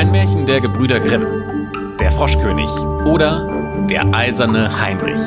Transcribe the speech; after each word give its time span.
Ein 0.00 0.12
Märchen 0.12 0.46
der 0.46 0.62
Gebrüder 0.62 0.98
Grimm. 0.98 1.26
Der 2.00 2.10
Froschkönig 2.10 2.70
oder 3.04 3.86
der 3.90 4.06
eiserne 4.14 4.80
Heinrich. 4.80 5.20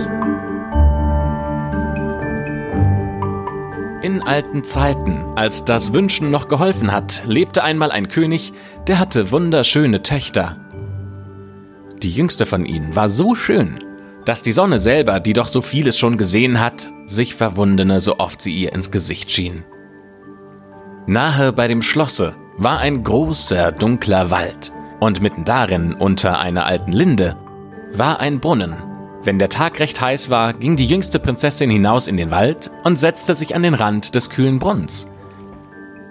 In 4.02 4.24
alten 4.24 4.64
Zeiten, 4.64 5.26
als 5.36 5.64
das 5.64 5.94
Wünschen 5.94 6.32
noch 6.32 6.48
geholfen 6.48 6.92
hat, 6.92 7.22
lebte 7.28 7.64
einmal 7.64 7.92
ein 7.92 8.08
König, 8.08 8.52
der 8.88 8.98
hatte 8.98 9.30
wunderschöne 9.30 10.02
Töchter. 10.02 10.58
Die 12.02 12.10
jüngste 12.10 12.48
von 12.48 12.66
ihnen 12.66 12.96
war 12.96 13.12
so 13.12 13.36
schön, 13.36 13.78
dass 14.26 14.42
die 14.42 14.54
Sonne 14.54 14.80
selber, 14.80 15.20
die 15.20 15.34
doch 15.34 15.50
so 15.50 15.62
vieles 15.62 16.00
schon 16.00 16.18
gesehen 16.18 16.60
hat, 16.60 16.92
sich 17.06 17.36
verwundene, 17.36 18.00
so 18.00 18.18
oft 18.18 18.42
sie 18.42 18.56
ihr 18.56 18.74
ins 18.74 18.90
Gesicht 18.90 19.30
schien. 19.30 19.66
Nahe 21.06 21.54
bei 21.54 21.68
dem 21.68 21.84
Schlosse 21.84 22.38
war 22.58 22.80
ein 22.80 23.04
großer, 23.04 23.72
dunkler 23.72 24.32
Wald, 24.32 24.72
und 25.00 25.22
mitten 25.22 25.46
darin, 25.46 25.94
unter 25.94 26.40
einer 26.40 26.66
alten 26.66 26.92
Linde, 26.92 27.38
war 27.94 28.20
ein 28.20 28.40
Brunnen, 28.40 28.76
wenn 29.26 29.40
der 29.40 29.48
Tag 29.48 29.80
recht 29.80 30.02
heiß 30.02 30.30
war, 30.30 30.52
ging 30.52 30.76
die 30.76 30.86
jüngste 30.86 31.18
Prinzessin 31.18 31.70
hinaus 31.70 32.10
in 32.10 32.18
den 32.18 32.30
Wald 32.30 32.72
und 32.84 32.98
setzte 32.98 33.36
sich 33.36 33.56
an 33.56 33.64
den 33.64 33.74
Rand 33.74 34.16
des 34.16 34.30
kühlen 34.30 34.60
Brunnens. 34.60 35.08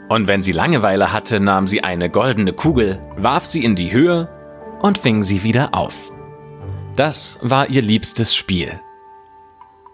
Und 0.09 0.29
wenn 0.29 0.43
sie 0.43 0.53
Langeweile 0.53 1.13
hatte, 1.13 1.39
nahm 1.39 1.67
sie 1.67 1.85
eine 1.85 2.09
goldene 2.09 2.55
Kugel, 2.55 3.01
warf 3.19 3.45
sie 3.45 3.65
in 3.65 3.75
die 3.75 3.93
Höhe 3.93 4.31
und 4.81 4.97
fing 4.97 5.23
sie 5.23 5.43
wieder 5.43 5.75
auf. 5.75 6.11
Das 6.97 7.39
war 7.43 7.69
ihr 7.69 7.83
liebstes 7.83 8.35
Spiel. 8.35 8.81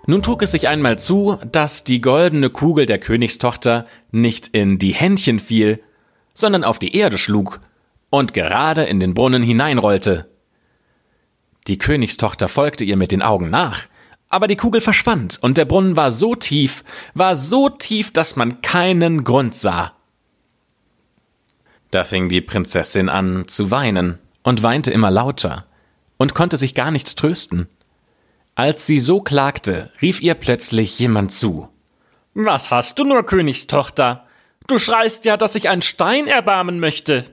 Nun 0.06 0.22
trug 0.22 0.42
es 0.42 0.52
sich 0.52 0.68
einmal 0.68 0.98
zu, 0.98 1.38
dass 1.50 1.82
die 1.82 2.00
goldene 2.00 2.50
Kugel 2.50 2.86
der 2.86 2.98
Königstochter 2.98 3.84
nicht 4.12 4.48
in 4.48 4.78
die 4.78 4.94
Händchen 4.94 5.40
fiel, 5.40 5.82
sondern 6.38 6.62
auf 6.62 6.78
die 6.78 6.94
Erde 6.94 7.18
schlug 7.18 7.58
und 8.10 8.32
gerade 8.32 8.84
in 8.84 9.00
den 9.00 9.12
Brunnen 9.12 9.42
hineinrollte. 9.42 10.30
Die 11.66 11.78
Königstochter 11.78 12.46
folgte 12.46 12.84
ihr 12.84 12.96
mit 12.96 13.10
den 13.10 13.22
Augen 13.22 13.50
nach, 13.50 13.86
aber 14.28 14.46
die 14.46 14.54
Kugel 14.54 14.80
verschwand, 14.80 15.38
und 15.42 15.58
der 15.58 15.64
Brunnen 15.64 15.96
war 15.96 16.12
so 16.12 16.36
tief, 16.36 16.84
war 17.14 17.34
so 17.34 17.68
tief, 17.68 18.12
dass 18.12 18.36
man 18.36 18.62
keinen 18.62 19.24
Grund 19.24 19.56
sah. 19.56 19.94
Da 21.90 22.04
fing 22.04 22.28
die 22.28 22.40
Prinzessin 22.40 23.08
an 23.08 23.48
zu 23.48 23.72
weinen 23.72 24.18
und 24.44 24.62
weinte 24.62 24.92
immer 24.92 25.10
lauter 25.10 25.66
und 26.18 26.34
konnte 26.34 26.56
sich 26.56 26.72
gar 26.72 26.92
nicht 26.92 27.18
trösten. 27.18 27.68
Als 28.54 28.86
sie 28.86 29.00
so 29.00 29.20
klagte, 29.20 29.90
rief 30.00 30.20
ihr 30.22 30.34
plötzlich 30.34 30.98
jemand 31.00 31.32
zu. 31.32 31.68
Was 32.34 32.70
hast 32.70 32.98
du 33.00 33.04
nur, 33.04 33.24
Königstochter? 33.26 34.27
Du 34.68 34.78
schreist 34.78 35.24
ja, 35.24 35.36
dass 35.36 35.54
ich 35.54 35.68
ein 35.68 35.82
Stein 35.82 36.26
erbarmen 36.26 36.78
möchte. 36.78 37.24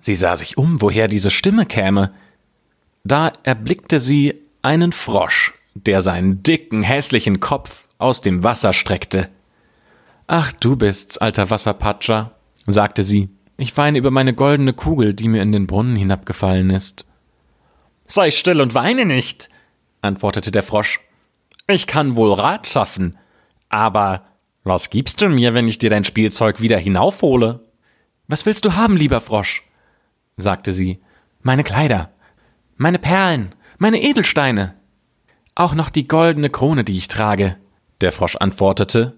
Sie 0.00 0.14
sah 0.14 0.36
sich 0.36 0.56
um, 0.56 0.80
woher 0.80 1.06
diese 1.06 1.30
Stimme 1.30 1.66
käme, 1.66 2.14
da 3.04 3.32
erblickte 3.42 4.00
sie 4.00 4.34
einen 4.62 4.92
Frosch, 4.92 5.54
der 5.74 6.02
seinen 6.02 6.42
dicken, 6.42 6.82
hässlichen 6.82 7.40
Kopf 7.40 7.86
aus 7.98 8.22
dem 8.22 8.42
Wasser 8.42 8.72
streckte. 8.72 9.28
Ach, 10.26 10.50
du 10.52 10.76
bist's, 10.76 11.18
alter 11.18 11.50
Wasserpatscher, 11.50 12.32
sagte 12.66 13.02
sie. 13.02 13.28
Ich 13.58 13.76
weine 13.76 13.98
über 13.98 14.10
meine 14.10 14.34
goldene 14.34 14.72
Kugel, 14.72 15.14
die 15.14 15.28
mir 15.28 15.42
in 15.42 15.52
den 15.52 15.66
Brunnen 15.66 15.96
hinabgefallen 15.96 16.70
ist. 16.70 17.06
Sei 18.06 18.30
still 18.30 18.60
und 18.60 18.74
weine 18.74 19.04
nicht, 19.04 19.50
antwortete 20.00 20.52
der 20.52 20.62
Frosch. 20.62 21.00
Ich 21.66 21.86
kann 21.86 22.16
wohl 22.16 22.32
Rat 22.32 22.66
schaffen, 22.66 23.18
aber 23.68 24.27
was 24.68 24.90
gibst 24.90 25.20
du 25.20 25.28
mir, 25.28 25.54
wenn 25.54 25.66
ich 25.66 25.78
dir 25.78 25.90
dein 25.90 26.04
Spielzeug 26.04 26.60
wieder 26.60 26.78
hinaufhole? 26.78 27.66
Was 28.28 28.46
willst 28.46 28.64
du 28.64 28.74
haben, 28.74 28.96
lieber 28.96 29.20
Frosch? 29.20 29.64
sagte 30.36 30.72
sie. 30.72 31.00
Meine 31.42 31.64
Kleider 31.64 32.10
meine 32.78 33.00
Perlen, 33.00 33.56
meine 33.78 34.00
Edelsteine. 34.00 34.76
Auch 35.56 35.74
noch 35.74 35.90
die 35.90 36.06
goldene 36.06 36.48
Krone, 36.48 36.84
die 36.84 36.96
ich 36.96 37.08
trage. 37.08 37.56
Der 38.00 38.12
Frosch 38.12 38.36
antwortete 38.36 39.16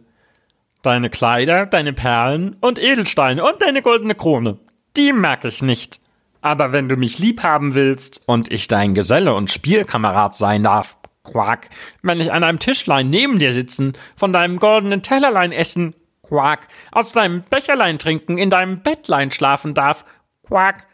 Deine 0.81 1.10
Kleider, 1.10 1.66
deine 1.66 1.93
Perlen 1.93 2.56
und 2.62 2.78
Edelsteine 2.78 3.44
und 3.44 3.60
deine 3.60 3.83
goldene 3.83 4.15
Krone. 4.15 4.59
Die 4.97 5.12
merke 5.12 5.49
ich 5.49 5.60
nicht. 5.60 6.00
Aber 6.41 6.72
wenn 6.72 6.89
du 6.89 6.97
mich 6.97 7.19
lieb 7.19 7.43
haben 7.43 7.75
willst 7.75 8.22
und 8.25 8.50
ich 8.50 8.66
dein 8.66 8.94
Geselle 8.94 9.34
und 9.34 9.50
Spielkamerad 9.50 10.34
sein 10.34 10.62
darf, 10.62 10.97
Quack, 11.30 11.70
wenn 12.02 12.20
ich 12.20 12.32
an 12.32 12.44
einem 12.44 12.58
Tischlein 12.58 13.10
neben 13.10 13.38
dir 13.38 13.52
sitzen, 13.52 13.94
von 14.16 14.32
deinem 14.32 14.58
goldenen 14.58 15.02
Tellerlein 15.02 15.52
essen, 15.52 15.94
Quack, 16.22 16.68
aus 16.92 17.12
deinem 17.12 17.42
Becherlein 17.48 17.98
trinken, 17.98 18.38
in 18.38 18.50
deinem 18.50 18.82
Bettlein 18.82 19.30
schlafen 19.30 19.74
darf, 19.74 20.04
Quack, 20.46 20.86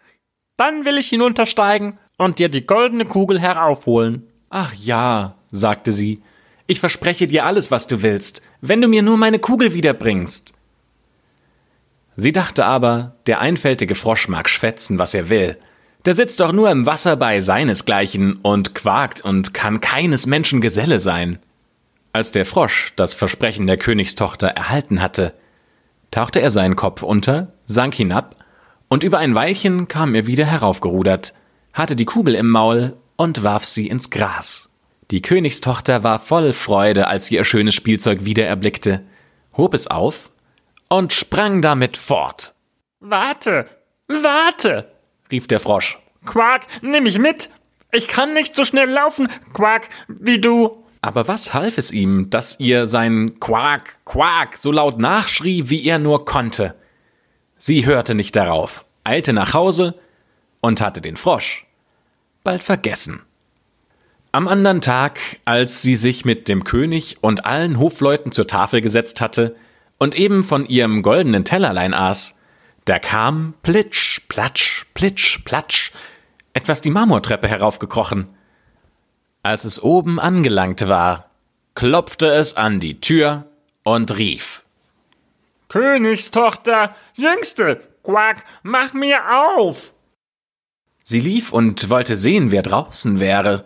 dann 0.56 0.84
will 0.84 0.98
ich 0.98 1.08
hinuntersteigen 1.08 1.98
und 2.19 2.38
dir 2.38 2.48
die 2.48 2.66
goldene 2.66 3.04
Kugel 3.04 3.41
heraufholen. 3.41 4.26
Ach 4.48 4.72
ja, 4.74 5.34
sagte 5.50 5.92
sie, 5.92 6.22
ich 6.66 6.80
verspreche 6.80 7.26
dir 7.26 7.44
alles, 7.44 7.70
was 7.70 7.86
du 7.86 8.03
willst, 8.03 8.42
wenn 8.60 8.80
du 8.80 8.88
mir 8.88 9.03
nur 9.03 9.16
meine 9.16 9.38
Kugel 9.38 9.74
wiederbringst. 9.74 10.54
Sie 12.16 12.32
dachte 12.32 12.64
aber, 12.64 13.16
der 13.26 13.41
einfältige 13.41 13.94
Frosch 13.94 14.28
mag 14.28 14.48
schwätzen, 14.48 14.98
was 14.98 15.12
er 15.12 15.28
will. 15.28 15.58
Der 16.06 16.15
sitzt 16.15 16.41
doch 16.41 16.53
nur 16.53 16.71
im 16.71 16.87
Wasser 16.87 17.17
bei 17.17 17.41
seinesgleichen 17.41 18.37
und 18.37 18.75
quakt 18.75 19.21
und 19.21 19.53
kann 19.53 19.81
keines 19.81 20.27
Menschen 20.27 20.61
Geselle 20.61 21.00
sein. 21.00 21.39
Als 22.12 22.31
der 22.31 22.47
Frosch 22.47 22.93
das 22.97 23.15
Versprechen 23.15 23.67
der 23.67 23.77
Königstochter 23.77 24.49
erhalten 24.49 25.03
hatte, 25.03 25.34
tauchte 26.11 26.41
er 26.41 26.50
seinen 26.50 26.77
Kopf 26.77 27.03
unter, 27.03 27.53
sank 27.66 27.95
hinab, 27.95 28.37
und 28.89 29.03
über 29.03 29.19
ein 29.19 29.34
Weilchen 29.34 29.89
kam 29.89 30.15
er 30.15 30.27
wieder 30.27 30.47
heraufgerudert– 30.47 31.34
hatte 31.77 31.95
die 31.95 32.06
Kugel 32.06 32.34
im 32.34 32.49
Maul 32.49 32.97
und 33.16 33.45
warf 33.45 33.65
sie 33.65 33.87
ins 33.87 34.11
Gras. 34.11 34.71
Die 35.11 35.21
Königstochter 35.21 36.03
war 36.03 36.19
voll 36.19 36.55
Freude, 36.55 37.06
als 37.06 37.27
sie 37.27 37.37
ihr 37.37 37.45
schönes 37.45 37.75
Spielzeug 37.75 38.25
wieder 38.25 38.47
erblickte, 38.47 39.03
hob 39.56 39.75
es 39.75 39.87
auf 39.87 40.33
und 40.89 41.12
sprang 41.12 41.61
damit 41.61 41.99
fort. 41.99 42.55
Warte, 42.99 43.66
warte, 44.09 44.89
rief 45.31 45.48
der 45.48 45.60
Frosch. 45.60 45.98
Quack, 46.25 46.66
nimm 46.82 47.04
mich 47.04 47.19
mit. 47.19 47.50
Ich 47.92 48.09
kann 48.09 48.34
nicht 48.34 48.54
so 48.54 48.64
schnell 48.64 48.91
laufen, 48.91 49.28
Quack, 49.53 49.88
wie 50.09 50.41
du. 50.41 50.84
Aber 51.03 51.28
was 51.28 51.54
half 51.54 51.78
es 51.78 51.92
ihm, 51.92 52.31
dass 52.31 52.59
ihr 52.59 52.87
sein 52.87 53.38
Quack, 53.38 53.98
Quack 54.04 54.56
so 54.56 54.72
laut 54.72 54.98
nachschrie, 54.98 55.70
wie 55.70 55.84
er 55.84 55.98
nur 55.98 56.25
konnte? 56.25 56.75
Sie 57.59 57.86
hörte 57.86 58.15
nicht 58.15 58.34
darauf, 58.34 58.84
eilte 59.04 59.32
nach 59.32 59.54
Hause 59.54 59.94
und 60.60 60.81
hatte 60.81 61.00
den 61.00 61.16
Frosch 61.16 61.66
bald 62.47 62.62
vergessen. 62.62 63.22
Am 64.31 64.47
anderen 64.47 64.81
Tag, 64.81 65.19
als 65.44 65.82
sie 65.82 65.97
sich 65.97 66.25
mit 66.25 66.48
dem 66.48 66.62
König 66.62 67.19
und 67.20 67.44
allen 67.44 67.78
Hofleuten 67.78 68.31
zur 68.31 68.47
Tafel 68.47 68.81
gesetzt 68.81 69.20
hatte 69.20 69.56
und 69.98 70.15
eben 70.15 70.44
von 70.44 70.65
ihrem 70.65 71.03
goldenen 71.03 71.44
Tellerlein 71.44 71.92
aß, 71.92 72.35
da 72.86 72.98
kam 72.98 73.54
plitsch, 73.62 74.20
platsch, 74.28 74.86
plitsch, 74.94 75.44
platsch 75.44 75.92
etwas 76.54 76.80
die 76.80 76.91
Marmortreppe 76.91 77.48
heraufgekrochen. 77.48 78.28
Als 79.42 79.64
es 79.64 79.82
oben 79.82 80.19
angelangt 80.19 80.88
war, 80.88 81.30
klopfte 81.74 82.28
es 82.28 82.56
an 82.56 82.80
die 82.80 82.98
Tür 82.98 83.44
und 83.84 84.16
rief 84.16 84.64
Königstochter, 85.69 86.94
Jüngste, 87.14 87.82
Quack, 88.02 88.44
mach 88.62 88.94
mir 88.94 89.20
auf! 89.56 89.92
Sie 91.04 91.20
lief 91.20 91.53
und 91.53 91.91
wollte 91.91 92.16
sehen, 92.16 92.50
wer 92.50 92.62
draußen 92.62 93.20
wäre. 93.20 93.64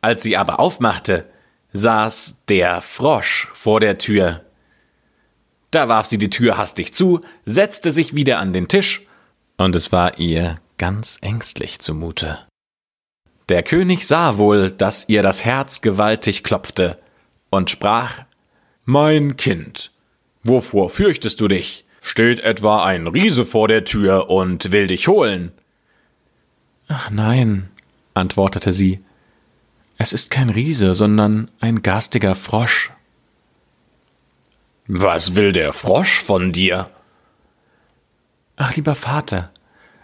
Als 0.00 0.22
sie 0.22 0.36
aber 0.36 0.60
aufmachte, 0.60 1.28
saß 1.72 2.44
der 2.48 2.80
Frosch 2.80 3.48
vor 3.52 3.80
der 3.80 3.98
Tür. 3.98 4.44
Da 5.70 5.88
warf 5.88 6.06
sie 6.06 6.18
die 6.18 6.30
Tür 6.30 6.58
hastig 6.58 6.94
zu, 6.94 7.20
setzte 7.44 7.92
sich 7.92 8.14
wieder 8.14 8.38
an 8.38 8.52
den 8.52 8.68
Tisch, 8.68 9.02
und 9.56 9.76
es 9.76 9.92
war 9.92 10.18
ihr 10.18 10.58
ganz 10.78 11.18
ängstlich 11.20 11.80
zumute. 11.80 12.38
Der 13.48 13.62
König 13.62 14.06
sah 14.06 14.36
wohl, 14.38 14.70
dass 14.70 15.08
ihr 15.08 15.22
das 15.22 15.44
Herz 15.44 15.80
gewaltig 15.80 16.42
klopfte, 16.42 16.98
und 17.50 17.70
sprach 17.70 18.20
Mein 18.84 19.36
Kind, 19.36 19.92
wovor 20.42 20.88
fürchtest 20.90 21.40
du 21.40 21.48
dich? 21.48 21.84
Steht 22.00 22.40
etwa 22.40 22.84
ein 22.84 23.06
Riese 23.06 23.44
vor 23.44 23.68
der 23.68 23.84
Tür 23.84 24.30
und 24.30 24.72
will 24.72 24.86
dich 24.86 25.06
holen? 25.06 25.52
Ach 26.88 27.10
nein, 27.10 27.68
antwortete 28.14 28.72
sie, 28.72 29.00
es 29.98 30.14
ist 30.14 30.30
kein 30.30 30.48
Riese, 30.48 30.94
sondern 30.94 31.50
ein 31.60 31.82
garstiger 31.82 32.34
Frosch. 32.34 32.90
Was 34.92 35.36
will 35.36 35.52
der 35.52 35.72
Frosch 35.72 36.20
von 36.20 36.50
dir? 36.50 36.90
Ach 38.56 38.74
lieber 38.74 38.96
Vater, 38.96 39.52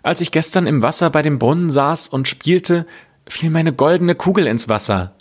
als 0.05 0.21
ich 0.21 0.31
gestern 0.31 0.69
im 0.69 0.81
Wasser 0.81 1.11
bei 1.11 1.23
dem 1.23 1.41
Brunnen 1.41 1.73
saß 1.73 2.07
und 2.07 2.29
spielte, 2.29 2.87
fiel 3.27 3.51
meine 3.51 3.73
goldene 3.73 4.15
Kugel 4.15 4.47
ins 4.47 4.69
Wasser. 4.69 5.17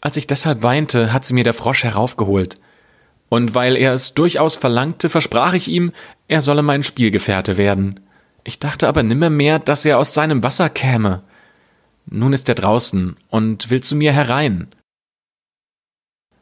Als 0.00 0.16
ich 0.16 0.26
deshalb 0.26 0.62
weinte, 0.62 1.12
hat 1.12 1.26
sie 1.26 1.34
mir 1.34 1.44
der 1.44 1.52
Frosch 1.52 1.84
heraufgeholt. 1.84 2.58
Und 3.28 3.54
weil 3.54 3.76
er 3.76 3.92
es 3.92 4.14
durchaus 4.14 4.56
verlangte, 4.56 5.10
versprach 5.10 5.52
ich 5.52 5.68
ihm, 5.68 5.92
er 6.26 6.40
solle 6.40 6.62
mein 6.62 6.82
Spielgefährte 6.82 7.58
werden. 7.58 8.00
Ich 8.44 8.60
dachte 8.60 8.88
aber 8.88 9.02
nimmermehr, 9.02 9.58
dass 9.58 9.84
er 9.84 9.98
aus 9.98 10.14
seinem 10.14 10.42
Wasser 10.42 10.70
käme. 10.70 11.22
Nun 12.06 12.32
ist 12.32 12.48
er 12.48 12.54
draußen 12.54 13.14
und 13.28 13.68
will 13.68 13.82
zu 13.82 13.94
mir 13.94 14.14
herein. 14.14 14.68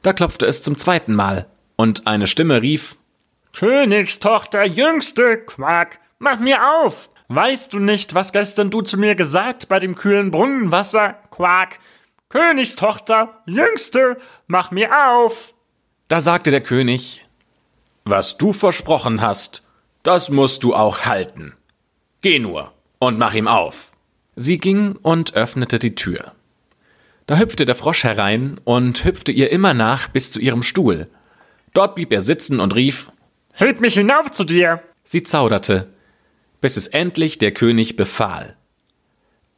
Da 0.02 0.12
klopfte 0.12 0.46
es 0.46 0.62
zum 0.62 0.79
zweiten 0.79 1.17
Mal, 1.17 1.49
und 1.78 2.06
eine 2.06 2.26
Stimme 2.26 2.60
rief 2.60 2.98
Königstochter, 3.56 4.64
Jüngste, 4.64 5.38
Quack, 5.38 6.00
mach 6.19 6.38
mir 6.38 6.58
auf! 6.82 7.10
Weißt 7.28 7.72
du 7.72 7.78
nicht, 7.78 8.14
was 8.14 8.32
gestern 8.32 8.70
du 8.70 8.82
zu 8.82 8.98
mir 8.98 9.14
gesagt 9.14 9.69
bei 9.69 9.78
dem 9.78 9.94
kühlen 9.94 10.30
Brunnenwasser, 10.30 11.14
Quack? 11.30 11.78
Königstochter, 12.28 13.42
Jüngste, 13.46 14.19
mach 14.46 14.70
mir 14.70 14.90
auf! 15.08 15.54
Da 16.08 16.20
sagte 16.20 16.50
der 16.50 16.62
König 16.62 17.25
Was 18.04 18.36
du 18.36 18.52
versprochen 18.52 19.20
hast, 19.20 19.66
das 20.02 20.30
musst 20.30 20.64
du 20.64 20.75
auch 20.75 21.04
halten. 21.04 21.54
Geh 22.22 22.38
nur 22.38 22.72
und 22.98 23.19
mach 23.19 23.34
ihm 23.34 23.46
auf. 23.46 23.92
Sie 24.34 24.58
ging 24.58 24.96
und 25.02 25.34
öffnete 25.34 25.78
die 25.78 25.94
Tür. 25.94 26.32
Da 27.26 27.36
hüpfte 27.38 27.66
der 27.66 27.75
Frosch 27.75 28.04
herein 28.04 28.58
und 28.64 29.04
hüpfte 29.04 29.32
ihr 29.32 29.52
immer 29.52 29.75
nach 29.75 30.08
bis 30.08 30.30
zu 30.30 30.40
ihrem 30.40 30.62
Stuhl. 30.62 31.08
Dort 31.78 31.94
blieb 31.94 32.12
er 32.12 32.22
sitzen 32.22 32.58
und 32.58 32.75
rief 32.75 33.12
Heb 33.52 33.80
mich 33.80 33.94
hinauf 33.94 34.32
zu 34.32 34.42
dir. 34.42 34.82
Sie 35.04 35.22
zauderte, 35.22 35.88
bis 36.60 36.76
es 36.76 36.88
endlich 36.88 37.38
der 37.38 37.52
König 37.52 37.94
befahl. 37.94 38.56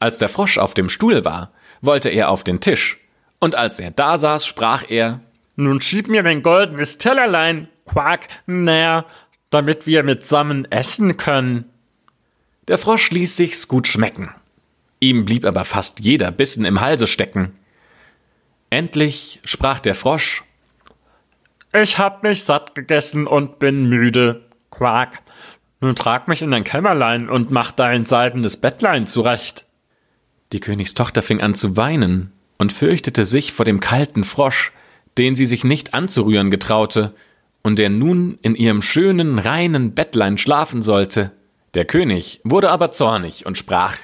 Als 0.00 0.19
der 0.19 0.28
Frosch 0.28 0.58
auf 0.58 0.75
dem 0.75 0.90
Stuhl 0.90 1.25
war, 1.25 1.50
wollte 1.81 2.11
er 2.11 2.28
auf 2.28 2.44
den 2.44 2.61
Tisch, 2.61 2.99
und 3.38 3.55
als 3.55 3.81
er 3.81 3.90
da 3.90 4.19
saß, 4.19 4.46
sprach 4.46 4.84
er 4.87 5.20
Nun 5.56 5.81
schieb 5.81 6.08
mir 6.08 6.22
dein 6.22 6.43
goldenes 6.43 6.99
Tellerlein, 6.99 7.69
Quack, 7.87 8.28
näher, 8.44 9.06
damit 9.49 9.87
wir 9.87 10.02
mitsammen 10.02 10.70
essen 10.70 11.17
können. 11.17 11.70
Der 12.69 12.76
Frosch 12.76 13.11
ließ 13.12 13.34
sich's 13.34 13.67
gut 13.67 13.88
schmecken. 13.88 14.28
Ihm 15.00 15.25
blieb 15.25 15.46
aber 15.46 15.64
fast 15.64 16.00
jeder 16.00 16.32
Bissen 16.32 16.67
im 16.67 16.82
Halse 16.82 17.06
stecken. 17.06 17.55
Endlich 18.69 19.40
sprach 19.43 19.81
der 19.81 19.94
Frosch 19.94 20.44
Ich 21.72 21.99
hab 21.99 22.25
mich 22.25 22.43
satt 22.43 22.75
gegessen 22.75 23.28
und 23.28 23.61
bin 23.61 23.88
müde. 23.88 24.43
Quack. 24.72 25.22
Nun 25.81 25.94
trag 25.94 26.26
mich 26.26 26.43
in 26.43 26.50
dein 26.50 26.64
Kämmerlein 26.64 27.28
und 27.28 27.52
mach 27.52 27.70
dein 27.70 28.06
seidenes 28.06 28.56
Bettlein 28.56 29.06
zurecht. 29.06 29.67
Die 30.52 30.58
Königstochter 30.58 31.22
fing 31.22 31.40
an 31.40 31.55
zu 31.55 31.76
weinen 31.76 32.32
und 32.58 32.72
fürchtete 32.72 33.25
sich 33.25 33.52
vor 33.52 33.64
dem 33.64 33.78
kalten 33.78 34.25
Frosch, 34.25 34.72
den 35.17 35.37
sie 35.37 35.46
sich 35.46 35.62
nicht 35.62 35.94
anzurühren 35.94 36.50
getraute, 36.50 37.14
und 37.62 37.78
der 37.78 37.88
nun 37.88 38.38
in 38.43 38.56
ihrem 38.56 38.82
schönen, 38.82 39.38
reinen 39.38 39.94
Bettlein 39.94 40.38
schlafen 40.38 40.82
sollte. 40.82 41.31
Der 41.75 41.84
König 41.84 42.40
wurde 42.43 42.70
aber 42.70 42.90
zornig 42.90 43.46
und 43.46 43.56
sprach 43.56 43.96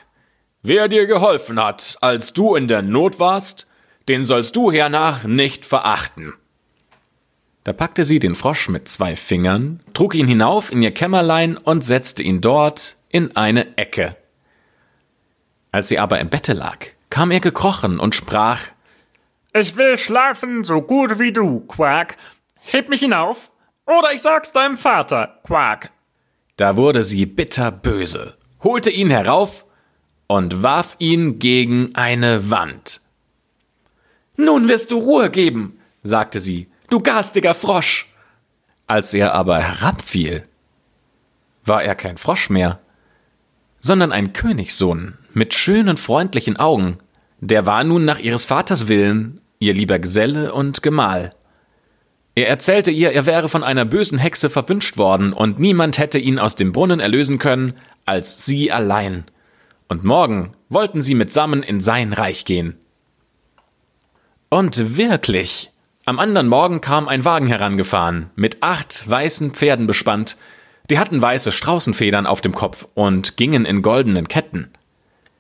Wer 0.62 0.88
dir 0.88 1.06
geholfen 1.06 1.60
hat, 1.60 1.96
als 2.00 2.32
du 2.32 2.54
in 2.54 2.68
der 2.68 2.82
Not 2.82 3.18
warst, 3.18 3.66
den 4.08 4.24
sollst 4.24 4.54
du 4.54 4.70
hernach 4.70 5.24
nicht 5.24 5.66
verachten. 5.66 6.34
Da 7.66 7.72
packte 7.72 8.04
sie 8.04 8.20
den 8.20 8.36
Frosch 8.36 8.68
mit 8.68 8.88
zwei 8.88 9.16
Fingern, 9.16 9.80
trug 9.92 10.14
ihn 10.14 10.28
hinauf 10.28 10.70
in 10.70 10.82
ihr 10.82 10.92
Kämmerlein 10.94 11.56
und 11.56 11.84
setzte 11.84 12.22
ihn 12.22 12.40
dort 12.40 12.96
in 13.08 13.36
eine 13.36 13.76
Ecke. 13.76 14.16
Als 15.72 15.88
sie 15.88 15.98
aber 15.98 16.20
im 16.20 16.30
Bette 16.30 16.52
lag, 16.52 16.86
kam 17.10 17.32
er 17.32 17.40
gekrochen 17.40 17.98
und 17.98 18.14
sprach 18.14 18.60
Ich 19.52 19.76
will 19.76 19.98
schlafen 19.98 20.62
so 20.62 20.80
gut 20.80 21.18
wie 21.18 21.32
du, 21.32 21.58
Quack. 21.58 22.16
Heb 22.60 22.88
mich 22.88 23.00
hinauf, 23.00 23.50
oder 23.84 24.12
ich 24.12 24.22
sag's 24.22 24.52
deinem 24.52 24.76
Vater, 24.76 25.40
Quack. 25.42 25.90
Da 26.56 26.76
wurde 26.76 27.02
sie 27.02 27.26
bitterböse, 27.26 28.36
holte 28.62 28.90
ihn 28.90 29.10
herauf 29.10 29.64
und 30.28 30.62
warf 30.62 30.94
ihn 31.00 31.40
gegen 31.40 31.96
eine 31.96 32.48
Wand. 32.48 33.00
Nun 34.36 34.68
wirst 34.68 34.92
du 34.92 34.98
Ruhe 34.98 35.30
geben, 35.30 35.80
sagte 36.04 36.38
sie, 36.38 36.68
du 36.91 37.00
garstiger 37.00 37.55
Frosch. 37.55 38.12
Als 38.87 39.15
er 39.15 39.35
aber 39.35 39.61
herabfiel, 39.61 40.47
war 41.65 41.83
er 41.83 41.94
kein 41.94 42.19
Frosch 42.19 42.50
mehr, 42.50 42.81
sondern 43.81 44.12
ein 44.12 44.33
Königssohn 44.33 45.19
mit 45.33 45.55
schönen, 45.55 45.97
freundlichen 45.97 46.56
Augen. 46.56 46.99
Der 47.41 47.67
war 47.67 47.85
nun 47.85 48.05
nach 48.05 48.19
ihres 48.19 48.47
Vaters 48.47 48.88
Willen 48.88 49.41
ihr 49.59 49.75
lieber 49.75 49.99
Geselle 49.99 50.53
und 50.53 50.83
Gemahl. 50.83 51.31
Er 52.35 52.49
erzählte 52.49 52.91
ihr, 52.91 53.12
er 53.12 53.25
wäre 53.25 53.49
von 53.49 53.65
einer 53.65 53.87
bösen 53.87 54.19
Hexe 54.19 54.50
verwünscht 54.50 54.99
worden, 54.99 55.33
und 55.33 55.59
niemand 55.59 55.99
hätte 55.99 56.19
ihn 56.19 56.38
aus 56.38 56.55
dem 56.55 56.73
Brunnen 56.73 57.00
erlösen 57.00 57.38
können, 57.38 57.75
als 58.05 58.44
sie 58.44 58.71
allein. 58.71 59.25
Und 59.88 60.05
morgen 60.05 60.53
wollten 60.69 61.00
sie 61.00 61.15
mitsammen 61.15 61.62
in 61.62 61.81
sein 61.81 62.12
Reich 62.12 62.44
gehen. 62.44 62.77
Und 64.50 64.97
wirklich, 64.97 65.71
am 66.08 66.20
anderen 66.20 66.47
Morgen 66.47 66.81
kam 66.81 67.08
ein 67.08 67.25
Wagen 67.25 67.49
herangefahren, 67.49 68.31
mit 68.37 68.62
acht 68.62 69.11
weißen 69.11 69.50
Pferden 69.50 69.88
bespannt, 69.88 70.37
die 70.88 71.00
hatten 71.00 71.20
weiße 71.20 71.50
Straußenfedern 71.50 72.29
auf 72.29 72.41
dem 72.41 72.55
Kopf 72.55 72.87
und 72.94 73.37
gingen 73.37 73.64
in 73.64 73.82
goldenen 73.82 74.29
Ketten. 74.29 74.70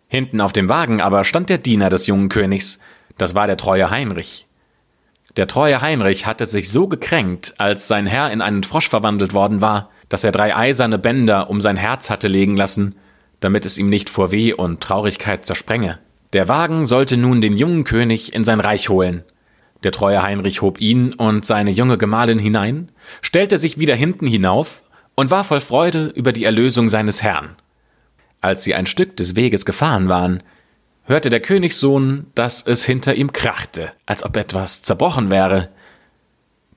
Hinten 0.08 0.40
auf 0.40 0.52
dem 0.52 0.68
Wagen 0.68 1.00
aber 1.00 1.22
stand 1.22 1.50
der 1.50 1.58
Diener 1.58 1.88
des 1.88 2.08
jungen 2.08 2.28
Königs, 2.28 2.80
das 3.16 3.36
war 3.36 3.46
der 3.46 3.56
treue 3.56 3.90
Heinrich. 3.90 4.48
Der 5.36 5.46
treue 5.46 5.80
Heinrich 5.82 6.26
hatte 6.26 6.46
sich 6.46 6.72
so 6.72 6.88
gekränkt, 6.88 7.54
als 7.58 7.86
sein 7.86 8.06
Herr 8.06 8.32
in 8.32 8.42
einen 8.42 8.64
Frosch 8.64 8.88
verwandelt 8.88 9.34
worden 9.34 9.60
war, 9.60 9.90
dass 10.08 10.24
er 10.24 10.32
drei 10.32 10.56
eiserne 10.56 10.98
Bänder 10.98 11.48
um 11.48 11.60
sein 11.60 11.76
Herz 11.76 12.10
hatte 12.10 12.26
legen 12.26 12.56
lassen, 12.56 12.96
damit 13.38 13.64
es 13.66 13.78
ihm 13.78 13.88
nicht 13.88 14.10
vor 14.10 14.32
Weh 14.32 14.52
und 14.52 14.80
Traurigkeit 14.80 15.46
zersprenge. 15.46 16.00
Der 16.32 16.48
Wagen 16.48 16.86
sollte 16.86 17.16
nun 17.16 17.40
den 17.40 17.56
jungen 17.56 17.84
König 17.84 18.32
in 18.32 18.42
sein 18.42 18.58
Reich 18.58 18.88
holen. 18.88 19.22
Der 19.82 19.92
treue 19.92 20.22
Heinrich 20.22 20.62
hob 20.62 20.80
ihn 20.80 21.12
und 21.12 21.44
seine 21.44 21.70
junge 21.70 21.98
Gemahlin 21.98 22.38
hinein, 22.38 22.90
stellte 23.22 23.58
sich 23.58 23.78
wieder 23.78 23.94
hinten 23.94 24.26
hinauf 24.26 24.82
und 25.14 25.30
war 25.30 25.44
voll 25.44 25.60
Freude 25.60 26.06
über 26.14 26.32
die 26.32 26.44
Erlösung 26.44 26.88
seines 26.88 27.22
Herrn. 27.22 27.56
Als 28.40 28.64
sie 28.64 28.74
ein 28.74 28.86
Stück 28.86 29.16
des 29.16 29.36
Weges 29.36 29.64
gefahren 29.64 30.08
waren, 30.08 30.42
hörte 31.04 31.30
der 31.30 31.40
Königssohn, 31.40 32.26
dass 32.34 32.66
es 32.66 32.84
hinter 32.84 33.14
ihm 33.14 33.32
krachte, 33.32 33.92
als 34.06 34.22
ob 34.22 34.36
etwas 34.36 34.82
zerbrochen 34.82 35.30
wäre. 35.30 35.70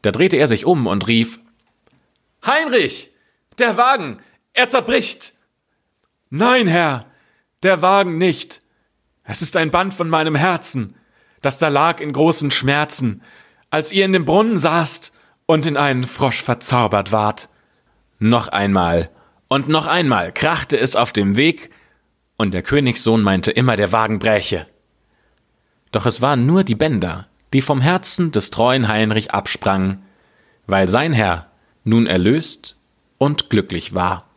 Da 0.01 0.11
drehte 0.11 0.37
er 0.37 0.47
sich 0.47 0.65
um 0.65 0.87
und 0.87 1.07
rief 1.07 1.39
Heinrich. 2.45 3.11
Der 3.57 3.75
Wagen. 3.75 4.19
Er 4.53 4.69
zerbricht. 4.69 5.33
Nein, 6.29 6.67
Herr. 6.67 7.05
Der 7.63 7.81
Wagen 7.81 8.17
nicht. 8.17 8.61
Es 9.23 9.41
ist 9.41 9.57
ein 9.57 9.71
Band 9.71 9.93
von 9.93 10.09
meinem 10.09 10.35
Herzen, 10.35 10.95
das 11.41 11.57
da 11.57 11.67
lag 11.67 11.99
in 11.99 12.13
großen 12.13 12.51
Schmerzen, 12.51 13.21
als 13.69 13.91
ihr 13.91 14.05
in 14.05 14.13
dem 14.13 14.25
Brunnen 14.25 14.57
saßt 14.57 15.13
und 15.45 15.65
in 15.65 15.77
einen 15.77 16.03
Frosch 16.03 16.41
verzaubert 16.41 17.11
ward. 17.11 17.49
Noch 18.19 18.47
einmal 18.49 19.09
und 19.47 19.67
noch 19.67 19.87
einmal 19.87 20.31
krachte 20.31 20.79
es 20.79 20.95
auf 20.95 21.11
dem 21.11 21.35
Weg, 21.35 21.71
und 22.37 22.53
der 22.53 22.63
Königssohn 22.63 23.21
meinte 23.21 23.51
immer, 23.51 23.75
der 23.75 23.91
Wagen 23.91 24.19
bräche. 24.19 24.67
Doch 25.91 26.05
es 26.05 26.21
waren 26.21 26.45
nur 26.45 26.63
die 26.63 26.75
Bänder, 26.75 27.27
die 27.51 27.61
vom 27.61 27.81
Herzen 27.81 28.31
des 28.31 28.49
treuen 28.49 28.87
Heinrich 28.87 29.31
absprangen, 29.31 30.03
weil 30.65 30.87
sein 30.87 31.11
Herr 31.11 31.47
nun 31.83 32.05
erlöst 32.05 32.77
und 33.17 33.49
glücklich 33.49 33.93
war. 33.93 34.28